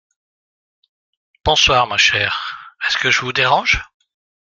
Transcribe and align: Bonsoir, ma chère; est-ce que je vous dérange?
Bonsoir, 1.45 1.85
ma 1.85 1.95
chère; 1.97 2.73
est-ce 2.89 2.97
que 2.97 3.11
je 3.11 3.21
vous 3.21 3.33
dérange? 3.33 3.83